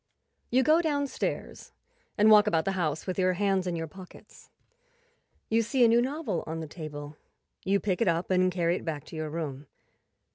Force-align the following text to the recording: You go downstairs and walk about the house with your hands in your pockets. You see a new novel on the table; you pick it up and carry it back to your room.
You 0.49 0.63
go 0.63 0.81
downstairs 0.81 1.73
and 2.17 2.31
walk 2.31 2.47
about 2.47 2.65
the 2.65 2.71
house 2.71 3.05
with 3.05 3.19
your 3.19 3.33
hands 3.33 3.67
in 3.67 3.75
your 3.75 3.85
pockets. 3.85 4.49
You 5.47 5.61
see 5.61 5.85
a 5.85 5.87
new 5.87 6.01
novel 6.01 6.43
on 6.47 6.59
the 6.59 6.65
table; 6.65 7.17
you 7.63 7.79
pick 7.79 8.01
it 8.01 8.07
up 8.07 8.31
and 8.31 8.51
carry 8.51 8.77
it 8.77 8.83
back 8.83 9.03
to 9.03 9.15
your 9.15 9.29
room. 9.29 9.67